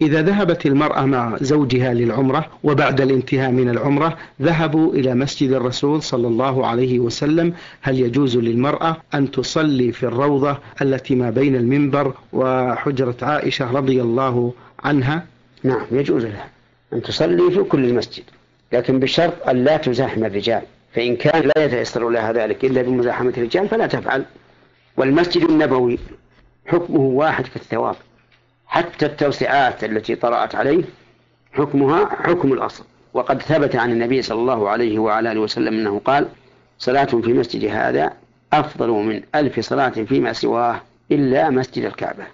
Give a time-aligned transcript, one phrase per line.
[0.00, 6.28] إذا ذهبت المرأة مع زوجها للعمرة وبعد الانتهاء من العمرة ذهبوا إلى مسجد الرسول صلى
[6.28, 7.52] الله عليه وسلم.
[7.82, 14.52] هل يجوز للمرأة أن تصلي في الروضة التي ما بين المنبر وحجرة عائشة رضي الله
[14.84, 15.26] عنها؟
[15.62, 16.48] نعم يجوز لها
[16.92, 18.24] أن تصلي في كل المسجد
[18.72, 20.62] لكن بشرط أن لا تزاحم الرجال.
[20.94, 24.24] فإن كان لا يتيسر لها ذلك إلا بمزاحمة الرجال فلا تفعل.
[24.96, 25.98] والمسجد النبوي
[26.66, 27.96] حكمه واحد في الثواب.
[28.76, 30.84] حتى التوسعات التي طرأت عليه
[31.52, 32.84] حكمها حكم الأصل.
[33.14, 36.28] وقد ثبت عن النبي صلى الله عليه وعلى آله وسلم أنه قال
[36.78, 38.12] صلاة في مسجد هذا
[38.52, 40.80] أفضل من ألف صلاة فيما سواه
[41.12, 42.26] إلا مسجد الكعبة.